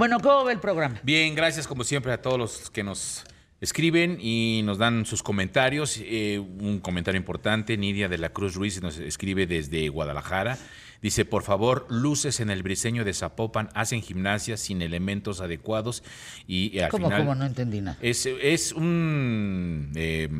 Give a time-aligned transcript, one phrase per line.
[0.00, 0.98] Bueno, ¿cómo va el programa?
[1.02, 3.22] Bien, gracias como siempre a todos los que nos
[3.60, 6.00] escriben y nos dan sus comentarios.
[6.00, 10.56] Eh, un comentario importante, Nidia de la Cruz Ruiz nos escribe desde Guadalajara.
[11.02, 16.02] Dice, por favor, luces en el briseño de Zapopan hacen gimnasia sin elementos adecuados
[16.46, 17.20] y eh, al ¿Cómo, final...
[17.20, 17.34] cómo?
[17.34, 17.98] No entendí nada.
[18.00, 20.30] Es, es un eh,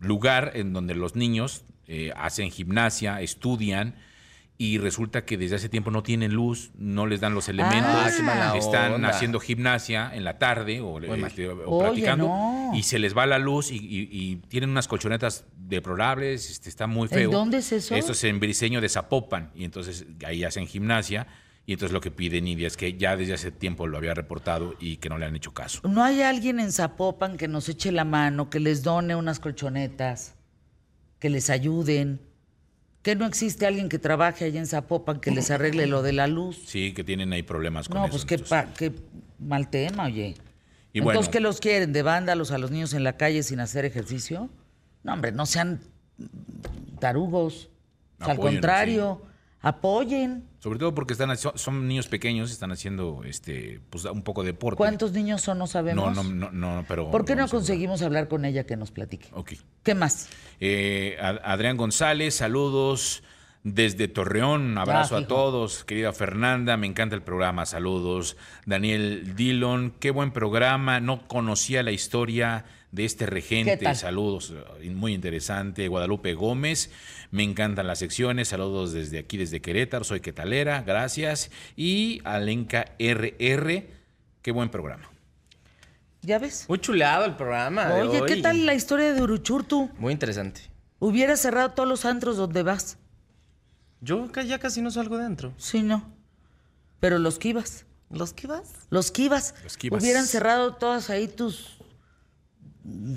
[0.00, 3.94] lugar en donde los niños eh, hacen gimnasia, estudian
[4.64, 8.10] y resulta que desde hace tiempo no tienen luz, no les dan los elementos, Ah,
[8.16, 12.70] qué mala están haciendo gimnasia en la tarde o, este, o Oye, practicando no.
[12.74, 16.86] y se les va la luz y, y- y tienen unas colchonetas deplorables, este, está
[16.86, 17.30] muy feo.
[17.30, 17.94] dónde es eso?
[17.96, 21.26] Esto es en Briseño de Zapopan y entonces ahí hacen gimnasia
[21.66, 24.74] y entonces lo que pide Nidia es que ya desde hace tiempo lo había reportado
[24.80, 25.80] y que no le han hecho caso.
[25.88, 30.34] ¿No hay alguien en Zapopan que nos eche la mano, que les done unas colchonetas,
[31.18, 32.20] que les ayuden?
[33.02, 36.28] ¿Que no existe alguien que trabaje allá en Zapopan que les arregle lo de la
[36.28, 36.62] luz?
[36.66, 38.12] Sí, que tienen ahí problemas con No, eso.
[38.12, 38.92] pues qué, pa- qué
[39.40, 40.34] mal tema, oye.
[40.92, 41.30] Y Entonces, bueno.
[41.32, 41.92] ¿qué los quieren?
[41.92, 44.50] ¿De vándalos a los niños en la calle sin hacer ejercicio?
[45.02, 45.80] No, hombre, no sean
[47.00, 47.70] tarugos.
[48.20, 49.22] O sea, al contrario,
[49.62, 50.44] apoyen.
[50.58, 54.76] Sobre todo porque están son, niños pequeños, están haciendo este pues un poco de deporte.
[54.76, 55.58] ¿Cuántos niños son?
[55.58, 56.14] No sabemos.
[56.14, 59.28] No, no, no, no, pero ¿Por qué no conseguimos hablar con ella que nos platique?
[59.32, 59.52] Ok.
[59.82, 60.28] ¿Qué más?
[60.60, 63.22] Eh, Ad- Adrián González, saludos
[63.64, 64.76] desde Torreón.
[64.78, 65.28] Abrazo Ah, a fijo.
[65.34, 65.84] todos.
[65.84, 67.64] Querida Fernanda, me encanta el programa.
[67.66, 68.36] Saludos.
[68.66, 71.00] Daniel Dillon, qué buen programa.
[71.00, 73.94] No conocía la historia de este ¿Qué regente.
[73.94, 75.88] Saludos, eh, muy interesante.
[75.88, 76.90] Guadalupe Gómez,
[77.30, 78.48] me encantan las secciones.
[78.48, 80.04] Saludos desde aquí, desde Querétaro.
[80.04, 81.50] Soy Quetalera, gracias.
[81.76, 83.86] Y Alenka RR,
[84.42, 85.08] qué buen programa.
[86.24, 86.66] ¿Ya ves?
[86.68, 87.86] Muy chulado el programa.
[87.86, 89.90] de Oye, ¿qué tal la historia de Uruchurtu?
[89.98, 90.60] Muy interesante.
[90.98, 92.98] Hubiera cerrado todos los antros donde vas.
[94.02, 95.54] Yo ya casi no salgo dentro.
[95.56, 96.12] Sí, no.
[97.00, 97.86] Pero los ibas.
[98.10, 98.74] ¿Los que vas?
[98.90, 99.54] Los ibas.
[99.64, 100.02] Los ibas.
[100.02, 101.78] Hubieran cerrado todas ahí tus
[102.84, 103.14] mm,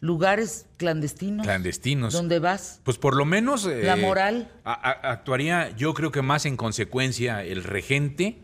[0.00, 1.44] lugares clandestinos.
[1.44, 2.12] Clandestinos.
[2.12, 2.80] Donde vas.
[2.84, 3.66] Pues por lo menos...
[3.66, 4.50] eh, La moral.
[4.64, 8.42] a- a- actuaría yo creo que más en consecuencia el regente,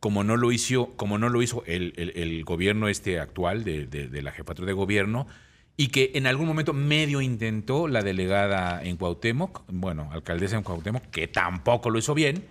[0.00, 3.86] como no lo hizo, como no lo hizo el, el- el gobierno este actual de,
[3.86, 5.26] de- de la jefatura de gobierno,
[5.76, 11.02] y que en algún momento medio intentó la delegada en Cuauhtémoc, bueno, alcaldesa en Cuauhtémoc,
[11.10, 12.44] que tampoco lo hizo bien,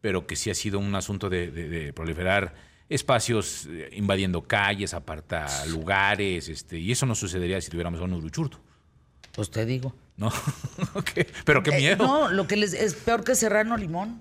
[0.00, 2.54] pero que sí ha sido un asunto de, de- de proliferar
[2.88, 8.12] espacios eh, invadiendo calles, aparta lugares, este, y eso no sucedería si tuviéramos a un
[8.14, 8.58] Uruchurtu.
[9.32, 9.94] Pues te digo.
[10.16, 10.30] ¿No?
[11.44, 12.04] Pero qué Eh, miedo.
[12.06, 14.20] no, lo que les es peor que Serrano Limón.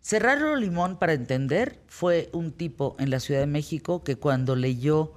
[0.00, 5.12] Serrano Limón, para entender, fue un tipo en la Ciudad de México que cuando leyó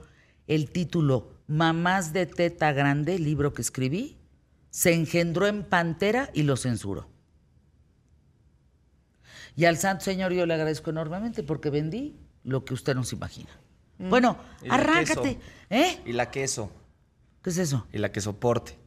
[0.48, 4.18] el título Mamás de Teta Grande, libro que escribí,
[4.70, 7.10] se engendró en Pantera y lo censuró.
[9.58, 13.16] Y al Santo Señor yo le agradezco enormemente porque vendí lo que usted no se
[13.18, 13.50] imagina.
[14.00, 15.40] Bueno, Y la arráncate.
[15.70, 16.00] ¿Eh?
[16.06, 16.72] Y la queso.
[17.44, 17.86] ¿Qué es eso?
[17.92, 18.78] Y la que soporte.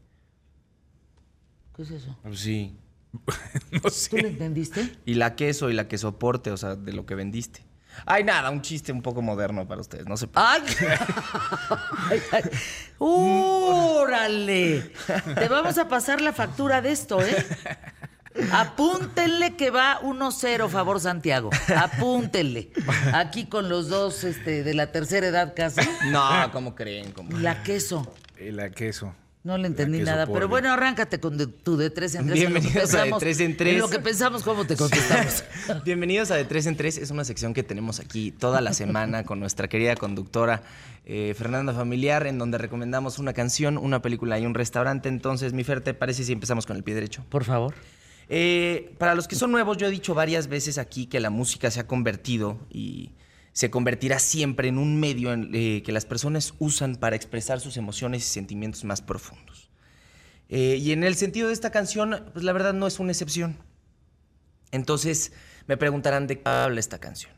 [1.76, 2.16] ¿Qué es eso?
[2.22, 2.78] Pues sí.
[3.72, 4.22] No ¿Tú sé.
[4.22, 4.90] lo entendiste?
[5.04, 7.62] Y la queso y la que soporte, o sea, de lo que vendiste.
[8.06, 10.62] Ay, nada, un chiste un poco moderno para ustedes, no se ¡Ay!
[12.10, 12.42] Ay, ay.
[12.98, 14.92] ¡Órale!
[15.34, 17.46] Te vamos a pasar la factura de esto, ¿eh?
[18.52, 21.50] Apúntenle que va 1-0, favor Santiago.
[21.76, 22.72] Apúntenle.
[23.12, 25.80] Aquí con los dos este, de la tercera edad casi.
[26.06, 27.12] No, ¿cómo creen?
[27.12, 27.38] compa?
[27.38, 28.12] La queso.
[28.36, 29.14] El a queso.
[29.44, 30.26] No le entendí nada.
[30.26, 32.40] Pero bueno, arráncate con de- tu de tres en tres.
[32.40, 33.74] Bienvenidos a De Tres en Tres.
[33.74, 35.44] En lo que pensamos, ¿cómo te contestamos?
[35.84, 36.96] Bienvenidos a De Tres en Tres.
[36.96, 40.62] Es una sección que tenemos aquí toda la semana con nuestra querida conductora
[41.04, 45.10] eh, Fernanda Familiar, en donde recomendamos una canción, una película y un restaurante.
[45.10, 47.22] Entonces, mi Fer, ¿te parece si empezamos con el pie derecho?
[47.28, 47.74] Por favor.
[48.30, 51.70] Eh, para los que son nuevos, yo he dicho varias veces aquí que la música
[51.70, 53.12] se ha convertido y
[53.54, 58.24] se convertirá siempre en un medio eh, que las personas usan para expresar sus emociones
[58.24, 59.70] y sentimientos más profundos.
[60.48, 63.56] Eh, y en el sentido de esta canción, pues la verdad no es una excepción.
[64.72, 65.32] Entonces
[65.68, 67.32] me preguntarán de qué habla esta canción.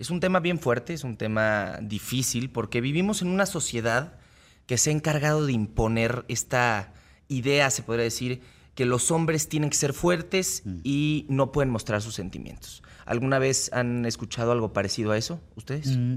[0.00, 4.18] Es un tema bien fuerte, es un tema difícil, porque vivimos en una sociedad
[4.66, 6.94] que se ha encargado de imponer esta
[7.28, 8.42] idea, se podría decir,
[8.74, 12.82] que los hombres tienen que ser fuertes y no pueden mostrar sus sentimientos.
[13.04, 15.96] ¿Alguna vez han escuchado algo parecido a eso, ustedes?
[15.96, 16.16] Mm,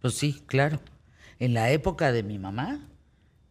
[0.00, 0.80] Pues sí, claro.
[1.38, 2.80] En la época de mi mamá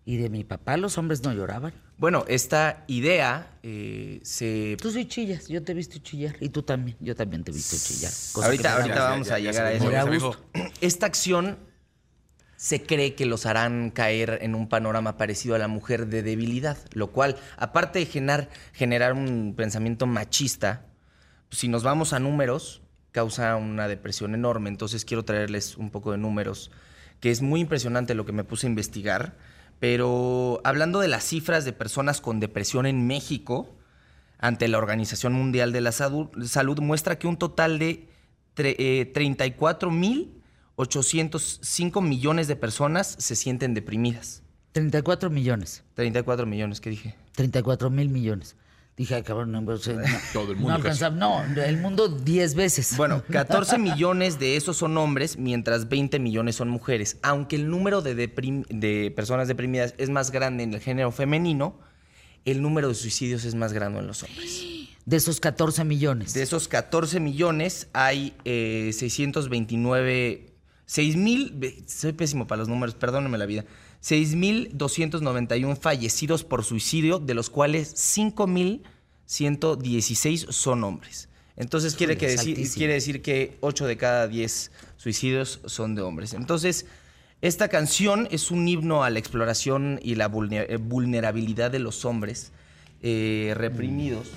[0.06, 1.74] y de mi papá, los hombres no lloraban.
[1.97, 6.35] Bueno, esta idea eh, se Tú sí chillas, yo te he visto chillar.
[6.39, 8.12] Y tú también, yo también te he visto chillar.
[8.45, 10.35] Ahorita, ahorita vamos ya- a ya llegar a eso.
[10.81, 11.57] Esta acción
[12.57, 16.77] se cree que los harán caer en un panorama parecido a la mujer de debilidad,
[16.92, 18.06] lo cual, aparte de
[18.74, 20.88] generar, un pensamiento machista,
[21.50, 22.81] pues, si nos vamos a números,
[23.12, 24.69] causa una depresión enorme.
[24.69, 26.71] Entonces quiero traerles un poco de números,
[27.19, 29.38] que es muy impresionante lo que me puse a investigar,
[29.80, 33.75] pero hablando de las cifras de personas con depresión en México,
[34.39, 38.07] ante la Organización Mundial de la Salud, muestra que un total de
[38.56, 40.38] 34 eh, mil
[40.77, 44.44] 805 millones de personas se sienten deprimidas.
[44.74, 45.83] 34 millones.
[45.95, 47.15] 34 millones, ¿qué dije?
[47.33, 48.56] 34 mil millones.
[48.95, 50.03] Dije, cabrón, no, pues, eh, no,
[50.33, 50.69] Todo el mundo.
[50.69, 52.95] No, alcanzaba, no, el mundo 10 veces.
[52.95, 57.18] Bueno, 14 millones de esos son hombres, mientras 20 millones son mujeres.
[57.24, 61.79] Aunque el número de, de personas deprimidas es más grande en el género femenino,
[62.45, 64.63] el número de suicidios es más grande en los hombres.
[65.06, 66.35] De esos 14 millones.
[66.35, 70.56] De esos 14 millones hay eh, 629
[70.88, 73.66] 6 mil, soy pésimo para los números, perdónenme la vida,
[74.01, 81.30] 6.291 fallecidos por suicidio, de los cuales 5.116 son hombres.
[81.57, 86.34] Entonces quiere, que decir, quiere decir que 8 de cada 10 suicidios son de hombres.
[86.34, 86.86] Entonces,
[87.42, 92.54] esta canción es un himno a la exploración y la eh, vulnerabilidad de los hombres
[93.01, 94.30] eh, reprimidos.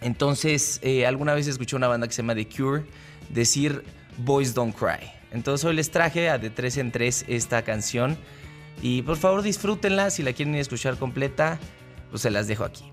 [0.00, 2.84] Entonces, eh, alguna vez escuché una banda que se llama The Cure
[3.30, 3.82] decir
[4.18, 5.10] Boys Don't Cry.
[5.32, 8.16] Entonces hoy les traje a de tres en tres esta canción
[8.82, 11.58] y por favor disfrútenla, si la quieren escuchar completa,
[12.10, 12.84] pues se las dejo aquí.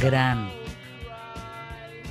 [0.00, 0.48] Gran,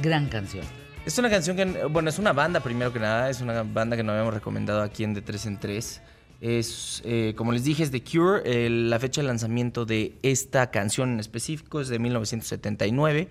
[0.02, 0.66] gran canción.
[1.06, 4.04] Es una canción que, bueno, es una banda primero que nada, es una banda que
[4.04, 6.02] nos habíamos recomendado aquí en De 3 en 3.
[6.40, 8.70] Es, eh, como les dije, es The Cure.
[8.70, 13.30] la fecha de lanzamiento de esta canción en específico es de 1979.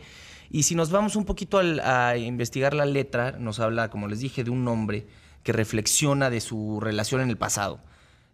[0.50, 4.43] Y si nos vamos un poquito a investigar la letra, nos habla, como les dije,
[4.43, 5.06] de un hombre
[5.43, 7.81] que reflexiona de su relación en el pasado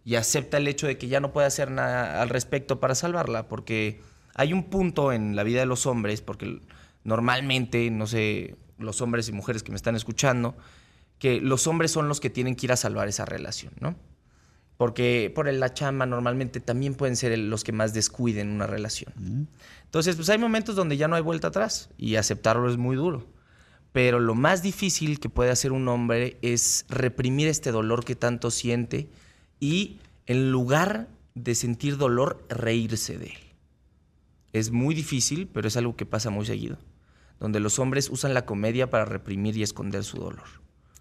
[0.05, 3.47] y acepta el hecho de que ya no puede hacer nada al respecto para salvarla,
[3.47, 4.01] porque
[4.35, 6.61] hay un punto en la vida de los hombres, porque
[7.03, 10.55] normalmente, no sé, los hombres y mujeres que me están escuchando,
[11.19, 13.95] que los hombres son los que tienen que ir a salvar esa relación, ¿no?
[14.77, 19.47] Porque por la chamba normalmente también pueden ser los que más descuiden una relación.
[19.85, 23.27] Entonces, pues hay momentos donde ya no hay vuelta atrás y aceptarlo es muy duro.
[23.91, 28.49] Pero lo más difícil que puede hacer un hombre es reprimir este dolor que tanto
[28.49, 29.07] siente
[29.59, 33.52] y en lugar de sentir dolor, reírse de él.
[34.53, 36.77] Es muy difícil, pero es algo que pasa muy seguido,
[37.39, 40.45] donde los hombres usan la comedia para reprimir y esconder su dolor.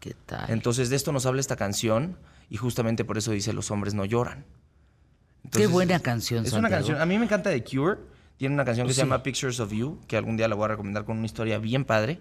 [0.01, 0.51] ¿Qué tal?
[0.51, 2.19] Entonces de esto nos habla esta canción
[2.51, 4.45] y justamente por eso dice los hombres no lloran.
[5.51, 6.45] Qué buena canción.
[6.45, 7.01] Es una canción.
[7.01, 7.99] A mí me encanta The Cure.
[8.37, 10.69] Tiene una canción que se llama Pictures of You, que algún día la voy a
[10.69, 12.21] recomendar con una historia bien padre.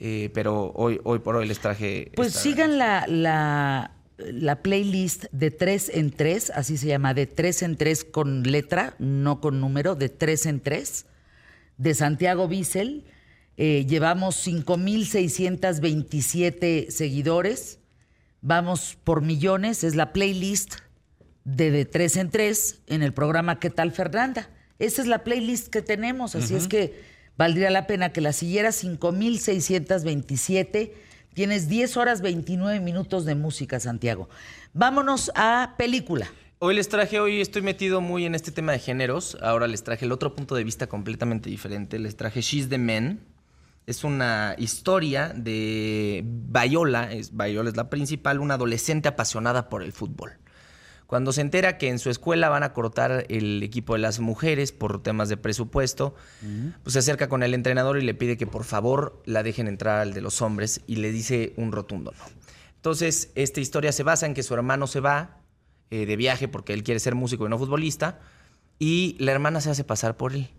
[0.00, 2.12] Eh, pero hoy, hoy por hoy les traje.
[2.16, 7.62] Pues sigan la, la la playlist de tres en tres, así se llama, de tres
[7.62, 11.06] en tres con letra, no con número, de tres en tres,
[11.76, 13.04] de Santiago Bissell.
[13.56, 17.78] Eh, llevamos 5.627 seguidores,
[18.40, 20.76] vamos por millones, es la playlist
[21.44, 24.50] de de tres en tres en el programa ¿Qué tal Fernanda?
[24.78, 27.02] Esa es la playlist que tenemos, así es que
[27.36, 30.92] valdría la pena que la siguiera 5.627
[31.34, 34.28] Tienes 10 horas 29 minutos de música, Santiago.
[34.72, 36.28] Vámonos a película.
[36.58, 39.38] Hoy les traje, hoy estoy metido muy en este tema de géneros.
[39.40, 42.00] Ahora les traje el otro punto de vista completamente diferente.
[42.00, 43.20] Les traje She's the Man.
[43.86, 49.92] Es una historia de Viola, es, Viola es la principal, una adolescente apasionada por el
[49.92, 50.32] fútbol.
[51.08, 54.72] Cuando se entera que en su escuela van a cortar el equipo de las mujeres
[54.72, 56.14] por temas de presupuesto,
[56.82, 60.00] pues se acerca con el entrenador y le pide que por favor la dejen entrar
[60.00, 62.24] al de los hombres y le dice un rotundo no.
[62.76, 65.38] Entonces, esta historia se basa en que su hermano se va
[65.90, 68.18] eh, de viaje porque él quiere ser músico y no futbolista
[68.78, 70.50] y la hermana se hace pasar por él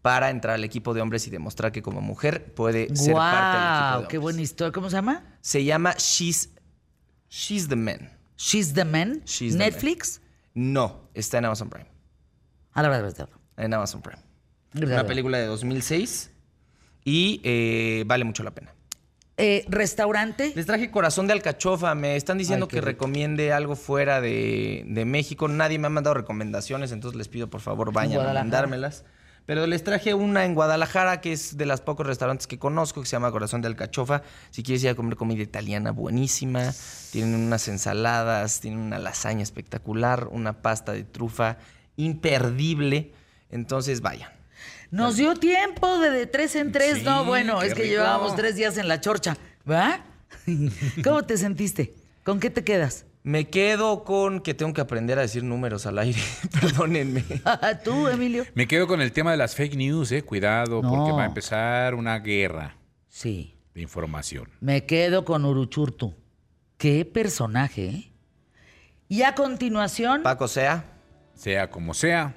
[0.00, 3.66] para entrar al equipo de hombres y demostrar que como mujer puede ser parte del
[3.66, 4.70] equipo de ¡Qué buena historia!
[4.70, 5.24] ¿Cómo se llama?
[5.40, 6.50] Se llama She's,
[7.28, 8.15] She's the Man.
[8.36, 9.22] She's the Man.
[9.40, 10.20] Netflix.
[10.54, 11.88] No, está en Amazon Prime.
[12.72, 13.28] A la verdad.
[13.56, 14.22] En Amazon Prime.
[14.74, 16.30] Una película de 2006
[17.04, 18.74] y eh, vale mucho la pena.
[19.38, 20.52] Eh, ¿Restaurante?
[20.54, 21.94] Les traje corazón de alcachofa.
[21.94, 25.48] Me están diciendo que recomiende algo fuera de, México.
[25.48, 29.04] Nadie me ha mandado recomendaciones, entonces les pido por favor vayan a mandármelas.
[29.46, 33.06] Pero les traje una en Guadalajara, que es de los pocos restaurantes que conozco, que
[33.06, 34.22] se llama Corazón de Alcachofa.
[34.50, 36.74] Si quieres ir a comer comida italiana buenísima,
[37.12, 41.58] tienen unas ensaladas, tienen una lasaña espectacular, una pasta de trufa
[41.96, 43.12] imperdible.
[43.50, 44.30] Entonces, vayan.
[44.90, 46.98] Nos dio tiempo de, de tres en tres.
[46.98, 47.94] Sí, no, bueno, es que rico.
[47.94, 49.36] llevábamos tres días en la chorcha,
[49.68, 50.04] ¿va?
[51.04, 51.94] ¿Cómo te sentiste?
[52.24, 53.04] ¿Con qué te quedas?
[53.26, 56.20] Me quedo con que tengo que aprender a decir números al aire.
[56.60, 57.24] Perdónenme.
[57.84, 58.44] ¿Tú, Emilio?
[58.54, 60.22] Me quedo con el tema de las fake news, eh.
[60.22, 60.88] Cuidado, No.
[60.88, 62.76] porque va a empezar una guerra
[63.08, 63.56] Sí.
[63.74, 64.48] de información.
[64.60, 66.14] Me quedo con Uruchurtu.
[66.78, 68.12] Qué personaje, ¿eh?
[69.08, 70.84] Y a continuación, Paco Sea.
[71.34, 72.32] Sea como sea.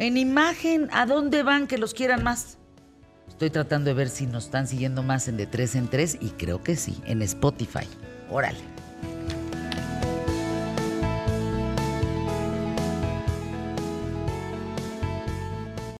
[0.00, 2.58] en imagen, ¿a dónde van que los quieran más?
[3.28, 6.30] Estoy tratando de ver si nos están siguiendo más en de tres en tres y
[6.30, 7.86] creo que sí, en Spotify.
[8.30, 8.58] Órale.